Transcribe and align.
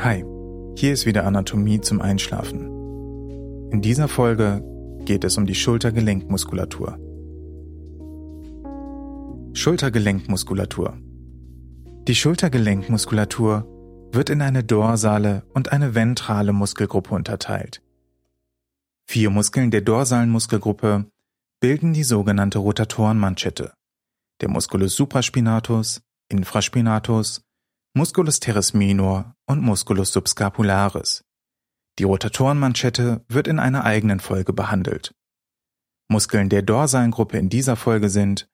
Hi, 0.00 0.24
hier 0.76 0.92
ist 0.92 1.06
wieder 1.06 1.26
Anatomie 1.26 1.80
zum 1.80 2.00
Einschlafen. 2.00 2.68
In 3.72 3.82
dieser 3.82 4.06
Folge 4.06 4.62
geht 5.04 5.24
es 5.24 5.36
um 5.36 5.44
die 5.44 5.56
Schultergelenkmuskulatur. 5.56 6.96
Schultergelenkmuskulatur. 9.54 10.96
Die 12.06 12.14
Schultergelenkmuskulatur 12.14 13.66
wird 14.12 14.30
in 14.30 14.40
eine 14.40 14.62
dorsale 14.62 15.42
und 15.52 15.72
eine 15.72 15.96
ventrale 15.96 16.52
Muskelgruppe 16.52 17.16
unterteilt. 17.16 17.82
Vier 19.04 19.30
Muskeln 19.30 19.72
der 19.72 19.80
dorsalen 19.80 20.30
Muskelgruppe 20.30 21.06
bilden 21.58 21.92
die 21.92 22.04
sogenannte 22.04 22.60
Rotatorenmanschette. 22.60 23.72
Der 24.42 24.48
Musculus 24.48 24.94
supraspinatus, 24.94 26.02
infraspinatus, 26.28 27.47
Musculus 27.98 28.38
teres 28.38 28.74
minor 28.74 29.34
und 29.48 29.60
Musculus 29.60 30.12
subscapularis. 30.12 31.24
Die 31.98 32.04
Rotatorenmanschette 32.04 33.24
wird 33.26 33.48
in 33.48 33.58
einer 33.58 33.84
eigenen 33.84 34.20
Folge 34.20 34.52
behandelt. 34.52 35.16
Muskeln 36.08 36.48
der 36.48 36.62
dorsalen 36.62 37.10
Gruppe 37.10 37.38
in 37.38 37.48
dieser 37.48 37.74
Folge 37.74 38.08
sind 38.08 38.48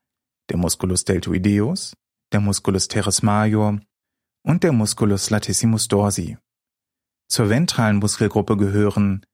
der 0.48 0.56
Musculus 0.56 1.04
deltoideus, 1.04 1.94
der 2.32 2.40
Musculus 2.40 2.88
teres 2.88 3.20
major 3.20 3.78
und 4.46 4.62
der 4.62 4.72
Musculus 4.72 5.28
latissimus 5.28 5.88
dorsi. 5.88 6.38
Zur 7.28 7.50
ventralen 7.50 7.96
Muskelgruppe 7.96 8.56
gehören 8.56 9.26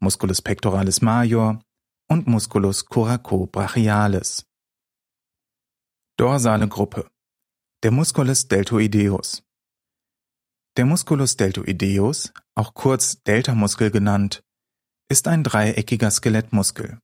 Musculus 0.00 0.42
pectoralis 0.42 1.02
major 1.02 1.60
und 2.08 2.28
Musculus 2.28 2.86
coracobrachialis. 2.86 4.46
Dorsale 6.16 6.68
Gruppe. 6.68 7.08
Der 7.82 7.90
Musculus 7.90 8.46
deltoideus. 8.46 9.42
Der 10.76 10.84
Musculus 10.84 11.38
deltoideus, 11.38 12.34
auch 12.54 12.74
kurz 12.74 13.22
Deltamuskel 13.22 13.90
genannt, 13.90 14.42
ist 15.08 15.26
ein 15.26 15.42
dreieckiger 15.42 16.10
Skelettmuskel. 16.10 16.98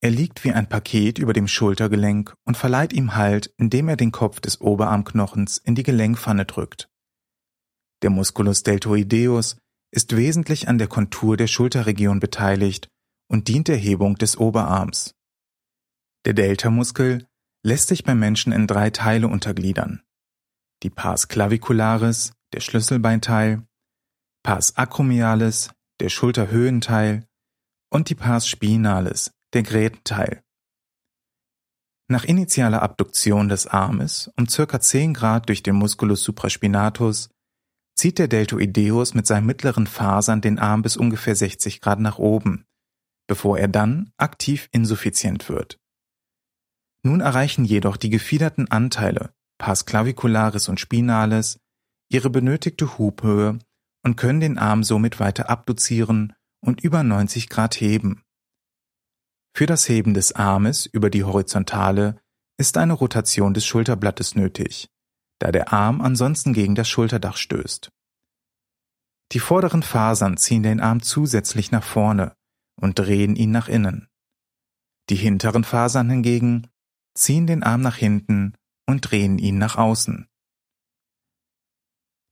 Er 0.00 0.10
liegt 0.10 0.42
wie 0.42 0.52
ein 0.52 0.68
Paket 0.68 1.18
über 1.18 1.34
dem 1.34 1.48
Schultergelenk 1.48 2.34
und 2.44 2.56
verleiht 2.56 2.94
ihm 2.94 3.14
Halt, 3.14 3.52
indem 3.58 3.88
er 3.88 3.96
den 3.96 4.10
Kopf 4.10 4.40
des 4.40 4.60
Oberarmknochens 4.62 5.58
in 5.58 5.74
die 5.74 5.82
Gelenkpfanne 5.82 6.46
drückt. 6.46 6.88
Der 8.00 8.08
Musculus 8.08 8.62
deltoideus 8.62 9.58
ist 9.92 10.16
wesentlich 10.16 10.66
an 10.66 10.78
der 10.78 10.88
Kontur 10.88 11.36
der 11.36 11.48
Schulterregion 11.48 12.20
beteiligt 12.20 12.88
und 13.28 13.48
dient 13.48 13.68
der 13.68 13.76
Hebung 13.76 14.16
des 14.16 14.38
Oberarms. 14.38 15.14
Der 16.24 16.32
Deltamuskel 16.32 17.28
lässt 17.62 17.88
sich 17.88 18.02
beim 18.02 18.18
Menschen 18.18 18.50
in 18.50 18.66
drei 18.66 18.88
Teile 18.88 19.28
untergliedern. 19.28 20.02
Die 20.82 20.90
Pars 20.90 21.28
clavicularis, 21.28 22.32
der 22.52 22.60
Schlüsselbeinteil, 22.60 23.66
Pars 24.42 24.76
acromialis, 24.76 25.70
der 26.00 26.08
Schulterhöhenteil 26.08 27.26
und 27.90 28.08
die 28.08 28.14
Pars 28.14 28.48
spinalis, 28.48 29.32
der 29.52 29.62
Grätenteil. 29.62 30.42
Nach 32.08 32.24
initialer 32.24 32.82
Abduktion 32.82 33.48
des 33.48 33.66
Armes 33.66 34.30
um 34.36 34.48
circa 34.48 34.80
10 34.80 35.14
Grad 35.14 35.48
durch 35.48 35.62
den 35.62 35.76
Musculus 35.76 36.22
supraspinatus 36.22 37.30
zieht 37.94 38.18
der 38.18 38.28
Deltoideus 38.28 39.14
mit 39.14 39.26
seinen 39.26 39.46
mittleren 39.46 39.86
Fasern 39.86 40.40
den 40.40 40.58
Arm 40.58 40.82
bis 40.82 40.96
ungefähr 40.96 41.36
60 41.36 41.80
Grad 41.80 42.00
nach 42.00 42.18
oben, 42.18 42.66
bevor 43.28 43.58
er 43.58 43.68
dann 43.68 44.12
aktiv 44.16 44.68
insuffizient 44.72 45.48
wird. 45.48 45.78
Nun 47.04 47.20
erreichen 47.20 47.64
jedoch 47.64 47.96
die 47.96 48.10
gefiederten 48.10 48.70
Anteile, 48.70 49.32
Pars 49.58 49.86
clavicularis 49.86 50.68
und 50.68 50.80
spinalis, 50.80 51.60
ihre 52.12 52.30
benötigte 52.30 52.98
Hubhöhe 52.98 53.58
und 54.02 54.16
können 54.16 54.40
den 54.40 54.58
Arm 54.58 54.84
somit 54.84 55.20
weiter 55.20 55.48
abduzieren 55.48 56.34
und 56.60 56.82
über 56.82 57.02
90 57.02 57.48
Grad 57.48 57.80
heben. 57.80 58.22
Für 59.54 59.66
das 59.66 59.88
Heben 59.88 60.14
des 60.14 60.32
Armes 60.32 60.86
über 60.86 61.10
die 61.10 61.24
Horizontale 61.24 62.20
ist 62.58 62.76
eine 62.76 62.92
Rotation 62.92 63.54
des 63.54 63.66
Schulterblattes 63.66 64.34
nötig, 64.34 64.88
da 65.38 65.52
der 65.52 65.72
Arm 65.72 66.00
ansonsten 66.00 66.52
gegen 66.52 66.74
das 66.74 66.88
Schulterdach 66.88 67.36
stößt. 67.36 67.90
Die 69.32 69.40
vorderen 69.40 69.82
Fasern 69.82 70.36
ziehen 70.36 70.62
den 70.62 70.80
Arm 70.80 71.02
zusätzlich 71.02 71.70
nach 71.70 71.84
vorne 71.84 72.34
und 72.76 72.98
drehen 72.98 73.36
ihn 73.36 73.50
nach 73.50 73.68
innen. 73.68 74.08
Die 75.08 75.16
hinteren 75.16 75.64
Fasern 75.64 76.10
hingegen 76.10 76.68
ziehen 77.14 77.46
den 77.46 77.62
Arm 77.62 77.80
nach 77.80 77.96
hinten 77.96 78.54
und 78.86 79.00
drehen 79.10 79.38
ihn 79.38 79.58
nach 79.58 79.76
außen. 79.76 80.28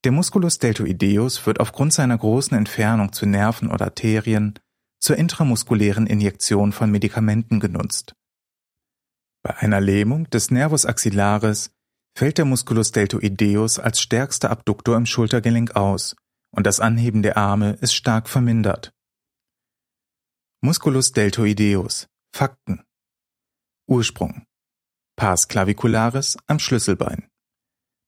Der 0.04 0.12
Musculus 0.12 0.58
deltoideus 0.58 1.44
wird 1.44 1.60
aufgrund 1.60 1.92
seiner 1.92 2.16
großen 2.16 2.56
Entfernung 2.56 3.12
zu 3.12 3.26
Nerven 3.26 3.70
oder 3.70 3.86
Arterien 3.86 4.58
zur 4.98 5.16
intramuskulären 5.16 6.06
Injektion 6.06 6.72
von 6.72 6.90
Medikamenten 6.90 7.60
genutzt. 7.60 8.14
Bei 9.42 9.56
einer 9.58 9.80
Lähmung 9.80 10.28
des 10.30 10.50
Nervus 10.50 10.86
axillaris 10.86 11.70
fällt 12.16 12.38
der 12.38 12.44
Musculus 12.44 12.92
deltoideus 12.92 13.78
als 13.78 14.00
stärkster 14.00 14.50
Abduktor 14.50 14.96
im 14.96 15.06
Schultergelenk 15.06 15.76
aus 15.76 16.16
und 16.54 16.66
das 16.66 16.80
Anheben 16.80 17.22
der 17.22 17.36
Arme 17.36 17.72
ist 17.80 17.94
stark 17.94 18.28
vermindert. 18.28 18.92
Musculus 20.62 21.12
deltoideus 21.12 22.06
Fakten 22.34 22.84
Ursprung 23.86 24.44
Pars 25.16 25.48
clavicularis 25.48 26.36
am 26.46 26.58
Schlüsselbein 26.58 27.28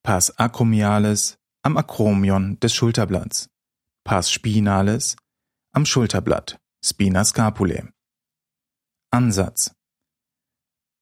Pars 0.03 0.39
acromialis 0.39 1.39
am 1.63 1.77
Akromion 1.77 2.59
des 2.61 2.75
Schulterblatts, 2.75 3.49
Pars 4.05 4.31
spinalis 4.31 5.17
am 5.73 5.87
Schulterblatt, 5.87 6.59
Spina 6.85 7.25
scapulae. 7.25 7.89
Ansatz 9.11 9.75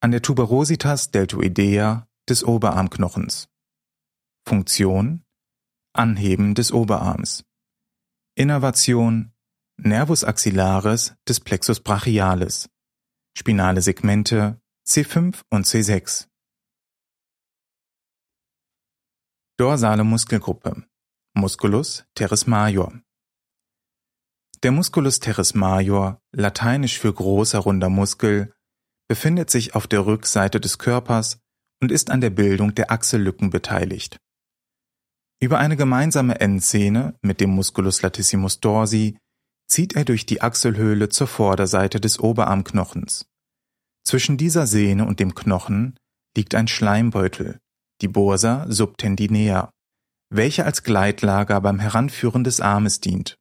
an 0.02 0.12
der 0.12 0.22
Tuberositas 0.22 1.10
deltoidea 1.10 2.08
des 2.28 2.42
Oberarmknochens. 2.42 3.48
Funktion 4.48 5.24
Anheben 5.92 6.54
des 6.54 6.72
Oberarms. 6.72 7.44
Innervation 8.34 9.32
Nervus 9.76 10.24
axillaris 10.24 11.14
des 11.28 11.40
Plexus 11.40 11.80
brachialis. 11.80 12.70
Spinale 13.36 13.82
Segmente 13.82 14.60
C5 14.86 15.42
und 15.50 15.66
C6. 15.66 16.28
Dorsale 19.60 20.04
Muskelgruppe 20.04 20.84
Musculus 21.34 22.06
teres 22.14 22.46
major 22.46 22.98
Der 24.62 24.72
Musculus 24.72 25.20
teres 25.20 25.52
major, 25.52 26.18
lateinisch 26.32 26.98
für 26.98 27.12
großer 27.12 27.58
runder 27.58 27.90
Muskel, 27.90 28.54
befindet 29.06 29.50
sich 29.50 29.74
auf 29.74 29.86
der 29.86 30.06
Rückseite 30.06 30.60
des 30.60 30.78
Körpers 30.78 31.40
und 31.82 31.92
ist 31.92 32.10
an 32.10 32.22
der 32.22 32.30
Bildung 32.30 32.74
der 32.74 32.90
Achsellücken 32.90 33.50
beteiligt. 33.50 34.16
Über 35.42 35.58
eine 35.58 35.76
gemeinsame 35.76 36.40
Endszene 36.40 37.18
mit 37.20 37.42
dem 37.42 37.50
Musculus 37.50 38.00
latissimus 38.00 38.60
dorsi 38.60 39.18
zieht 39.68 39.94
er 39.94 40.06
durch 40.06 40.24
die 40.24 40.40
Achselhöhle 40.40 41.10
zur 41.10 41.26
Vorderseite 41.26 42.00
des 42.00 42.18
Oberarmknochens. 42.18 43.26
Zwischen 44.04 44.38
dieser 44.38 44.66
Sehne 44.66 45.04
und 45.04 45.20
dem 45.20 45.34
Knochen 45.34 45.98
liegt 46.34 46.54
ein 46.54 46.66
Schleimbeutel, 46.66 47.60
die 48.00 48.08
Bursa 48.08 48.66
subtendinea, 48.68 49.70
welche 50.30 50.64
als 50.64 50.82
Gleitlager 50.82 51.60
beim 51.60 51.78
Heranführen 51.78 52.44
des 52.44 52.60
Armes 52.60 53.00
dient. 53.00 53.36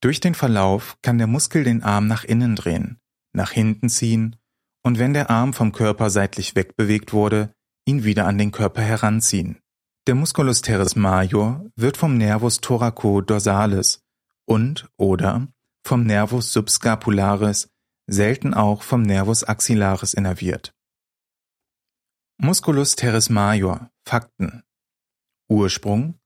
Durch 0.00 0.20
den 0.20 0.34
Verlauf 0.34 0.96
kann 1.02 1.18
der 1.18 1.26
Muskel 1.26 1.64
den 1.64 1.82
Arm 1.82 2.06
nach 2.06 2.24
innen 2.24 2.54
drehen, 2.54 2.98
nach 3.32 3.50
hinten 3.50 3.88
ziehen 3.88 4.36
und 4.84 4.98
wenn 4.98 5.12
der 5.12 5.30
Arm 5.30 5.52
vom 5.52 5.72
Körper 5.72 6.10
seitlich 6.10 6.54
wegbewegt 6.54 7.12
wurde, 7.12 7.52
ihn 7.84 8.04
wieder 8.04 8.26
an 8.26 8.38
den 8.38 8.52
Körper 8.52 8.82
heranziehen. 8.82 9.58
Der 10.06 10.14
Musculus 10.14 10.62
teres 10.62 10.96
major 10.96 11.66
wird 11.76 11.96
vom 11.96 12.16
Nervus 12.16 12.60
thoraco-dorsalis 12.60 14.00
und 14.46 14.88
oder 14.96 15.48
vom 15.84 16.04
Nervus 16.04 16.52
subscapularis, 16.52 17.68
selten 18.06 18.54
auch 18.54 18.82
vom 18.82 19.02
Nervus 19.02 19.44
axillaris 19.44 20.14
innerviert. 20.14 20.72
Musculus 22.40 22.94
teres 22.94 23.30
major 23.30 23.90
Fakten. 24.06 24.62
Ursprung 25.50 26.20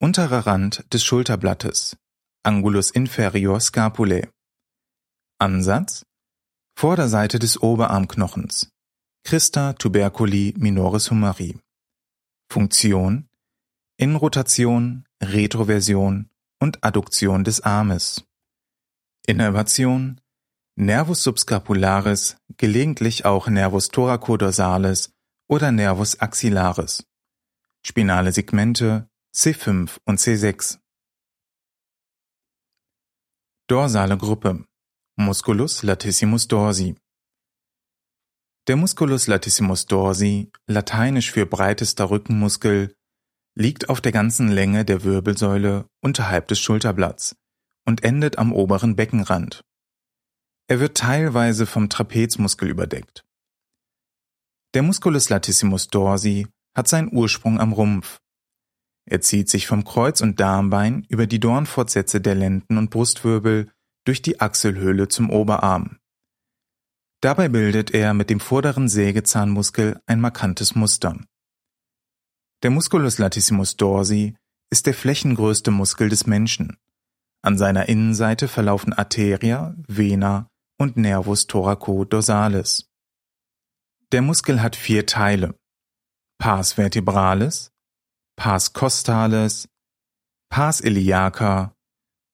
Unterer 0.00 0.46
Rand 0.46 0.86
des 0.90 1.04
Schulterblattes 1.04 1.98
Angulus 2.42 2.90
inferior 2.90 3.60
scapulae. 3.60 4.26
Ansatz 5.38 6.06
Vorderseite 6.78 7.38
des 7.38 7.62
Oberarmknochens 7.62 8.70
Christa 9.22 9.74
tuberculi 9.74 10.54
minoris 10.56 11.10
humeri 11.10 11.58
Funktion 12.50 13.28
Innenrotation, 13.98 15.04
Retroversion 15.22 16.30
und 16.58 16.82
Adduktion 16.82 17.44
des 17.44 17.60
Armes. 17.60 18.24
Innervation 19.26 20.22
Nervus 20.76 21.22
subscapularis, 21.22 22.38
gelegentlich 22.56 23.26
auch 23.26 23.46
Nervus 23.46 23.88
thoraco 23.88 24.38
dorsalis 24.38 25.13
oder 25.48 25.72
Nervus 25.72 26.20
axillaris. 26.20 27.04
Spinale 27.86 28.32
Segmente 28.32 29.08
C5 29.34 29.98
und 30.04 30.18
C6. 30.18 30.78
Dorsale 33.66 34.16
Gruppe 34.16 34.64
Musculus 35.16 35.82
latissimus 35.82 36.48
dorsi 36.48 36.96
Der 38.66 38.76
Musculus 38.76 39.26
latissimus 39.26 39.86
dorsi, 39.86 40.50
lateinisch 40.66 41.32
für 41.32 41.46
breitester 41.46 42.10
Rückenmuskel, 42.10 42.94
liegt 43.54 43.88
auf 43.88 44.00
der 44.00 44.12
ganzen 44.12 44.48
Länge 44.48 44.84
der 44.84 45.04
Wirbelsäule 45.04 45.86
unterhalb 46.00 46.48
des 46.48 46.58
Schulterblatts 46.58 47.36
und 47.86 48.02
endet 48.02 48.38
am 48.38 48.52
oberen 48.52 48.96
Beckenrand. 48.96 49.64
Er 50.66 50.80
wird 50.80 50.96
teilweise 50.96 51.66
vom 51.66 51.88
Trapezmuskel 51.88 52.68
überdeckt. 52.68 53.23
Der 54.74 54.82
Musculus 54.82 55.28
latissimus 55.28 55.86
dorsi 55.86 56.48
hat 56.76 56.88
seinen 56.88 57.12
Ursprung 57.12 57.60
am 57.60 57.72
Rumpf. 57.72 58.18
Er 59.08 59.20
zieht 59.20 59.48
sich 59.48 59.68
vom 59.68 59.84
Kreuz- 59.84 60.20
und 60.20 60.40
Darmbein 60.40 61.06
über 61.08 61.28
die 61.28 61.38
Dornfortsätze 61.38 62.20
der 62.20 62.34
Lenden- 62.34 62.78
und 62.78 62.90
Brustwirbel 62.90 63.70
durch 64.04 64.20
die 64.20 64.40
Achselhöhle 64.40 65.06
zum 65.06 65.30
Oberarm. 65.30 65.98
Dabei 67.20 67.48
bildet 67.48 67.92
er 67.92 68.14
mit 68.14 68.30
dem 68.30 68.40
vorderen 68.40 68.88
Sägezahnmuskel 68.88 70.00
ein 70.06 70.20
markantes 70.20 70.74
Muster. 70.74 71.18
Der 72.64 72.70
Musculus 72.70 73.18
latissimus 73.18 73.76
dorsi 73.76 74.36
ist 74.70 74.86
der 74.86 74.94
flächengrößte 74.94 75.70
Muskel 75.70 76.08
des 76.08 76.26
Menschen. 76.26 76.78
An 77.42 77.56
seiner 77.58 77.88
Innenseite 77.88 78.48
verlaufen 78.48 78.92
Arteria, 78.92 79.76
Vena 79.86 80.48
und 80.78 80.96
Nervus 80.96 81.46
thoraco-dorsalis. 81.46 82.90
Der 84.14 84.22
Muskel 84.22 84.62
hat 84.62 84.76
vier 84.76 85.06
Teile. 85.06 85.58
Pars 86.38 86.74
vertebralis, 86.74 87.72
Pars 88.36 88.72
costalis, 88.72 89.68
Pars 90.48 90.80
iliaca 90.80 91.74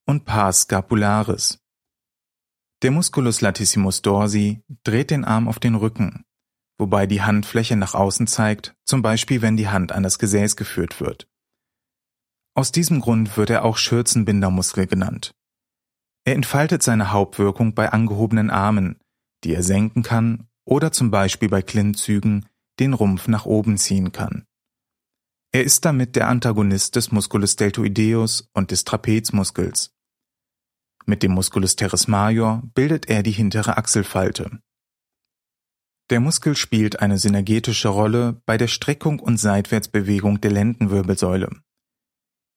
und 0.05 0.23
Pars 0.25 0.61
scapularis. 0.61 1.57
Der 2.83 2.91
Musculus 2.91 3.41
latissimus 3.41 4.03
dorsi 4.03 4.61
dreht 4.83 5.09
den 5.09 5.25
Arm 5.25 5.47
auf 5.47 5.57
den 5.57 5.73
Rücken, 5.73 6.23
wobei 6.77 7.07
die 7.07 7.23
Handfläche 7.23 7.75
nach 7.75 7.95
außen 7.95 8.27
zeigt, 8.27 8.75
zum 8.85 9.01
Beispiel 9.01 9.41
wenn 9.41 9.57
die 9.57 9.69
Hand 9.69 9.91
an 9.91 10.03
das 10.03 10.19
Gesäß 10.19 10.55
geführt 10.55 11.01
wird. 11.01 11.27
Aus 12.53 12.71
diesem 12.71 13.01
Grund 13.01 13.37
wird 13.37 13.49
er 13.49 13.65
auch 13.65 13.77
Schürzenbindermuskel 13.77 14.85
genannt. 14.85 15.33
Er 16.25 16.35
entfaltet 16.35 16.83
seine 16.83 17.11
Hauptwirkung 17.11 17.73
bei 17.73 17.91
angehobenen 17.91 18.51
Armen, 18.51 18.99
die 19.43 19.55
er 19.55 19.63
senken 19.63 20.03
kann 20.03 20.47
oder 20.65 20.91
zum 20.91 21.11
Beispiel 21.11 21.49
bei 21.49 21.61
Klimmzügen 21.61 22.45
den 22.79 22.93
Rumpf 22.93 23.27
nach 23.27 23.45
oben 23.45 23.77
ziehen 23.77 24.11
kann. 24.11 24.45
Er 25.51 25.63
ist 25.63 25.83
damit 25.83 26.15
der 26.15 26.27
Antagonist 26.27 26.95
des 26.95 27.11
Musculus 27.11 27.57
deltoideus 27.57 28.49
und 28.53 28.71
des 28.71 28.85
Trapezmuskels. 28.85 29.93
Mit 31.05 31.23
dem 31.23 31.33
Musculus 31.33 31.75
teres 31.75 32.07
major 32.07 32.63
bildet 32.73 33.09
er 33.09 33.23
die 33.23 33.31
hintere 33.31 33.77
Achselfalte. 33.77 34.61
Der 36.09 36.19
Muskel 36.19 36.55
spielt 36.55 36.99
eine 36.99 37.17
synergetische 37.17 37.89
Rolle 37.89 38.41
bei 38.45 38.57
der 38.57 38.67
Streckung 38.67 39.19
und 39.19 39.37
Seitwärtsbewegung 39.37 40.41
der 40.41 40.51
Lendenwirbelsäule. 40.51 41.49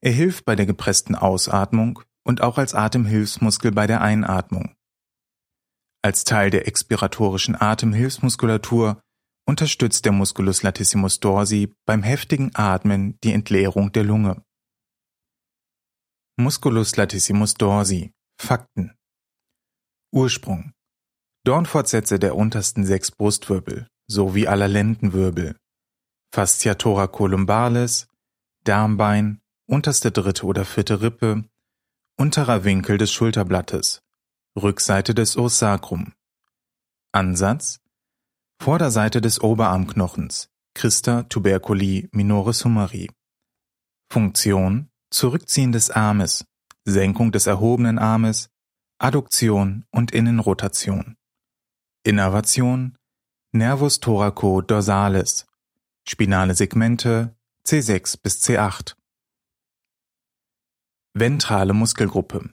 Er 0.00 0.12
hilft 0.12 0.44
bei 0.44 0.54
der 0.56 0.66
gepressten 0.66 1.14
Ausatmung 1.14 2.00
und 2.24 2.42
auch 2.42 2.58
als 2.58 2.74
Atemhilfsmuskel 2.74 3.72
bei 3.72 3.86
der 3.86 4.02
Einatmung. 4.02 4.74
Als 6.04 6.24
Teil 6.24 6.50
der 6.50 6.68
expiratorischen 6.68 7.58
Atemhilfsmuskulatur 7.58 9.00
unterstützt 9.48 10.04
der 10.04 10.12
Musculus 10.12 10.62
latissimus 10.62 11.18
dorsi 11.18 11.72
beim 11.86 12.02
heftigen 12.02 12.50
Atmen 12.54 13.18
die 13.24 13.32
Entleerung 13.32 13.90
der 13.90 14.04
Lunge. 14.04 14.44
Musculus 16.36 16.94
latissimus 16.96 17.54
dorsi. 17.54 18.12
Fakten. 18.38 18.94
Ursprung. 20.12 20.72
Dornfortsätze 21.46 22.18
der 22.18 22.36
untersten 22.36 22.84
sechs 22.84 23.10
Brustwirbel 23.10 23.88
sowie 24.06 24.46
aller 24.46 24.68
Lendenwirbel. 24.68 25.56
Fascia 26.34 26.74
thoracolumbalis 26.74 28.08
Darmbein 28.64 29.40
unterste 29.66 30.12
dritte 30.12 30.44
oder 30.44 30.66
vierte 30.66 31.00
Rippe 31.00 31.48
unterer 32.18 32.64
Winkel 32.64 32.98
des 32.98 33.10
Schulterblattes 33.10 34.03
Rückseite 34.56 35.14
des 35.14 35.36
Os 35.36 35.58
sacrum 35.58 36.12
Ansatz 37.12 37.80
Vorderseite 38.62 39.20
des 39.20 39.40
Oberarmknochens 39.40 40.48
Christa 40.74 41.24
tuberculi 41.24 42.08
minoris 42.12 42.64
humeri 42.64 43.10
Funktion 44.10 44.88
Zurückziehen 45.10 45.72
des 45.72 45.90
Armes 45.90 46.44
Senkung 46.86 47.32
des 47.32 47.46
erhobenen 47.46 47.98
Armes, 47.98 48.50
Adduktion 48.98 49.86
und 49.90 50.12
Innenrotation. 50.12 51.16
Innervation, 52.04 52.98
Nervus 53.52 54.00
thoraco-dorsalis, 54.00 55.46
spinale 56.06 56.54
Segmente 56.54 57.34
C6 57.66 58.18
bis 58.22 58.42
C8. 58.44 58.96
Ventrale 61.14 61.72
Muskelgruppe, 61.72 62.50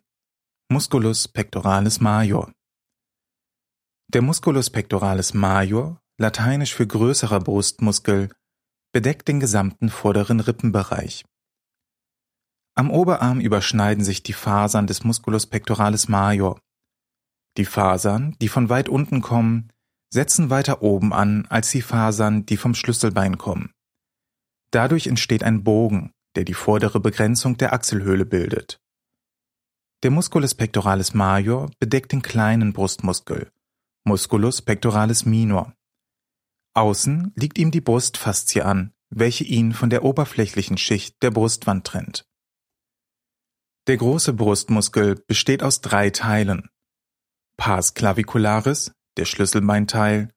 Musculus 0.71 1.27
pectoralis 1.27 2.00
major. 2.00 2.50
Der 4.07 4.21
Musculus 4.21 4.69
pectoralis 4.69 5.33
major, 5.33 6.00
lateinisch 6.18 6.73
für 6.73 6.88
größerer 6.88 7.41
Brustmuskel, 7.41 8.29
bedeckt 8.94 9.27
den 9.27 9.41
gesamten 9.41 9.89
vorderen 9.89 10.39
Rippenbereich. 10.39 11.25
Am 12.73 12.89
Oberarm 12.89 13.41
überschneiden 13.41 14.06
sich 14.06 14.23
die 14.23 14.31
Fasern 14.31 14.88
des 14.88 15.03
Musculus 15.03 15.45
pectoralis 15.45 16.07
major. 16.07 16.57
Die 17.57 17.65
Fasern, 17.65 18.38
die 18.39 18.47
von 18.47 18.69
weit 18.69 18.88
unten 18.88 19.21
kommen, 19.21 19.74
setzen 20.09 20.50
weiter 20.50 20.81
oben 20.81 21.12
an 21.12 21.47
als 21.47 21.69
die 21.71 21.81
Fasern, 21.81 22.45
die 22.45 22.56
vom 22.56 22.75
Schlüsselbein 22.75 23.38
kommen. 23.38 23.74
Dadurch 24.71 25.07
entsteht 25.07 25.44
ein 25.44 25.65
Bogen, 25.65 26.13
der 26.38 26.45
die 26.45 26.53
vordere 26.53 27.01
Begrenzung 27.01 27.57
der 27.57 27.74
Achselhöhle 27.74 28.25
bildet. 28.25 28.79
Der 30.03 30.09
Musculus 30.09 30.56
pectoralis 30.56 31.13
major 31.13 31.69
bedeckt 31.80 32.12
den 32.12 32.24
kleinen 32.24 32.74
Brustmuskel, 32.74 33.51
Musculus 34.03 34.63
pectoralis 34.63 35.25
minor. 35.25 35.75
Außen 36.74 37.33
liegt 37.36 37.59
ihm 37.59 37.69
die 37.69 37.81
Brustfaszie 37.81 38.63
an, 38.63 38.94
welche 39.12 39.44
ihn 39.44 39.74
von 39.74 39.92
der 39.92 40.03
oberflächlichen 40.03 40.77
Schicht 40.77 41.21
der 41.21 41.30
Brustwand 41.30 41.86
trennt. 41.86 42.25
Der 43.88 43.98
große 43.98 44.34
Brustmuskel 44.34 45.15
besteht 45.27 45.62
aus 45.62 45.81
drei 45.81 46.10
Teilen. 46.10 46.70
Pars 47.58 47.93
clavicularis, 47.93 48.93
der 49.17 49.25
Schlüsselbeinteil, 49.25 50.34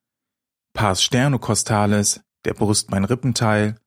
Pars 0.75 1.03
sternocostalis, 1.03 2.21
der 2.45 2.53
Brustbeinrippenteil 2.53 3.81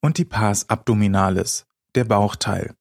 und 0.00 0.18
die 0.18 0.24
Pars 0.24 0.68
abdominalis, 0.68 1.66
der 1.94 2.04
Bauchteil. 2.04 2.74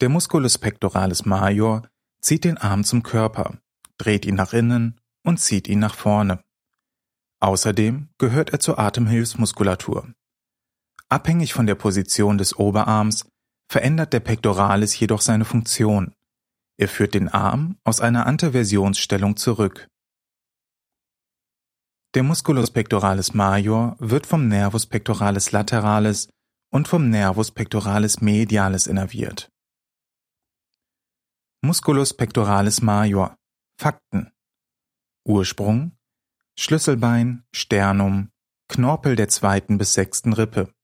Der 0.00 0.08
Musculus 0.08 0.58
pectoralis 0.58 1.24
major 1.24 1.88
zieht 2.20 2.44
den 2.44 2.58
Arm 2.58 2.84
zum 2.84 3.02
Körper, 3.02 3.58
dreht 3.96 4.26
ihn 4.26 4.34
nach 4.34 4.52
innen 4.52 5.00
und 5.22 5.38
zieht 5.38 5.68
ihn 5.68 5.78
nach 5.78 5.94
vorne. 5.94 6.42
Außerdem 7.40 8.08
gehört 8.18 8.50
er 8.50 8.60
zur 8.60 8.78
Atemhilfsmuskulatur. 8.78 10.12
Abhängig 11.08 11.52
von 11.52 11.66
der 11.66 11.74
Position 11.74 12.38
des 12.38 12.58
Oberarms 12.58 13.26
verändert 13.68 14.12
der 14.12 14.20
Pectoralis 14.20 14.98
jedoch 14.98 15.20
seine 15.20 15.44
Funktion. 15.44 16.14
Er 16.76 16.88
führt 16.88 17.14
den 17.14 17.28
Arm 17.28 17.76
aus 17.84 18.00
einer 18.00 18.26
Anteversionsstellung 18.26 19.36
zurück. 19.36 19.88
Der 22.14 22.22
Musculus 22.22 22.70
pectoralis 22.70 23.34
major 23.34 23.96
wird 23.98 24.26
vom 24.26 24.48
Nervus 24.48 24.86
pectoralis 24.86 25.52
lateralis 25.52 26.28
und 26.70 26.88
vom 26.88 27.10
Nervus 27.10 27.50
pectoralis 27.50 28.20
medialis 28.20 28.86
innerviert. 28.86 29.50
Musculus 31.64 32.12
pectoralis 32.12 32.82
major. 32.82 33.38
Fakten. 33.80 34.30
Ursprung. 35.26 35.96
Schlüsselbein, 36.58 37.44
Sternum, 37.54 38.30
Knorpel 38.68 39.16
der 39.16 39.30
zweiten 39.30 39.78
bis 39.78 39.94
sechsten 39.94 40.34
Rippe. 40.34 40.74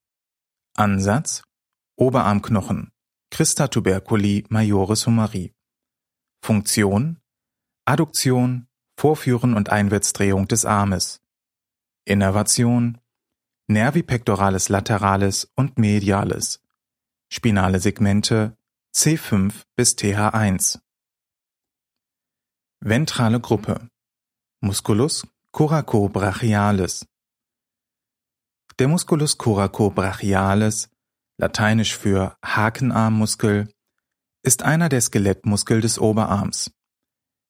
Ansatz. 0.74 1.42
Oberarmknochen. 1.96 2.92
Christa 3.30 3.68
tuberculi 3.68 4.46
majoris 4.48 5.06
humeri 5.06 5.54
Funktion. 6.42 7.20
Adduktion, 7.84 8.66
Vorführen 8.98 9.52
und 9.52 9.68
Einwärtsdrehung 9.68 10.48
des 10.48 10.64
Armes. 10.64 11.20
Innervation. 12.06 12.98
Nervi 13.66 14.02
pectoralis 14.02 14.70
lateralis 14.70 15.44
und 15.56 15.78
medialis. 15.78 16.62
Spinale 17.30 17.80
Segmente 17.80 18.56
C5 18.94 19.62
bis 19.76 19.96
TH1 19.96 20.80
Ventrale 22.80 23.40
Gruppe 23.40 23.88
Musculus 24.60 25.26
coracobrachialis 25.52 27.06
Der 28.78 28.88
Musculus 28.88 29.38
coracobrachialis 29.38 30.90
lateinisch 31.40 31.96
für 31.96 32.36
Hakenarmmuskel, 32.44 33.72
ist 34.44 34.62
einer 34.62 34.88
der 34.88 35.00
Skelettmuskel 35.00 35.80
des 35.80 35.98
Oberarms. 35.98 36.70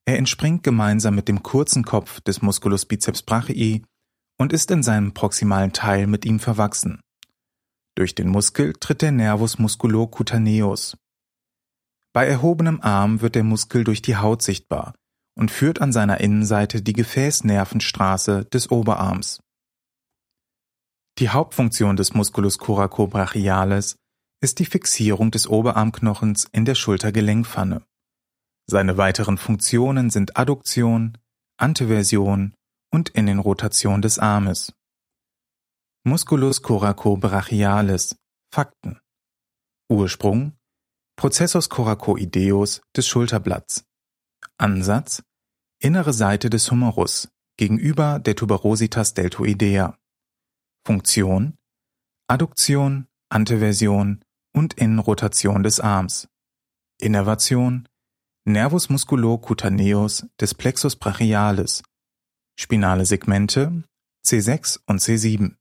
Er 0.07 0.17
entspringt 0.17 0.63
gemeinsam 0.63 1.15
mit 1.15 1.29
dem 1.29 1.43
kurzen 1.43 1.85
Kopf 1.85 2.21
des 2.21 2.41
Musculus 2.41 2.87
biceps 2.87 3.23
brachii 3.23 3.85
und 4.39 4.53
ist 4.53 4.71
in 4.71 4.83
seinem 4.83 5.13
proximalen 5.13 5.73
Teil 5.73 6.07
mit 6.07 6.25
ihm 6.25 6.39
verwachsen. 6.39 7.01
Durch 7.97 8.15
den 8.15 8.29
Muskel 8.29 8.73
tritt 8.75 9.03
der 9.03 9.13
Nervus 9.13 9.59
musculocutaneus. 9.59 10.97
Bei 12.13 12.27
erhobenem 12.27 12.81
Arm 12.81 13.21
wird 13.21 13.37
der 13.37 13.45
Muskel 13.45 13.85
durch 13.85 14.03
die 14.03 14.17
Haut 14.17 14.43
sichtbar 14.43 14.95
und 15.37 15.51
führt 15.51 15.81
an 15.81 15.93
seiner 15.93 16.21
Innenseite 16.21 16.83
die 16.83 16.93
Gefäßnervenstraße 16.93 18.47
des 18.47 18.71
Oberarms. 18.71 19.41
Die 21.19 21.29
Hauptfunktion 21.29 21.97
des 21.97 22.15
Musculus 22.15 22.59
coracobrachialis 22.59 23.97
ist 24.43 24.59
die 24.59 24.67
Fixierung 24.67 25.31
des 25.31 25.47
Oberarmknochens 25.47 26.49
in 26.51 26.65
der 26.65 26.75
Schultergelenkpfanne. 26.75 27.85
Seine 28.67 28.97
weiteren 28.97 29.37
Funktionen 29.37 30.11
sind 30.11 30.37
Adduktion, 30.37 31.19
Anteversion 31.59 32.55
und 32.93 33.11
Innenrotation 33.11 34.03
des 34.03 34.19
Armes. 34.19 34.73
Musculus 36.05 36.63
coracobrachialis 36.63 38.17
Fakten 38.53 38.99
Ursprung 39.91 40.57
Prozessus 41.21 41.69
coracoideus 41.69 42.81
des 42.97 43.07
Schulterblatts 43.07 43.85
Ansatz 44.57 45.23
Innere 45.79 46.15
Seite 46.15 46.49
des 46.49 46.71
Humerus 46.71 47.29
gegenüber 47.59 48.19
der 48.19 48.35
Tuberositas 48.37 49.13
deltoidea 49.13 49.99
Funktion 50.83 51.59
Adduktion, 52.27 53.07
Anteversion 53.29 54.25
und 54.55 54.73
Innenrotation 54.79 55.63
des 55.63 55.79
Arms. 55.79 56.27
Innervation 56.99 57.87
Nervus 58.47 58.89
musculocutaneus 58.89 60.27
des 60.41 60.55
Plexus 60.55 60.97
brachialis. 60.97 61.83
Spinale 62.59 63.05
Segmente 63.05 63.85
C6 64.25 64.81
und 64.87 65.03
C7. 65.03 65.60